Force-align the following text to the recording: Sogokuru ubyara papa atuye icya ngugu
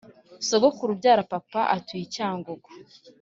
Sogokuru 0.47 0.89
ubyara 0.95 1.23
papa 1.31 1.61
atuye 1.75 2.01
icya 2.05 2.27
ngugu 2.37 2.69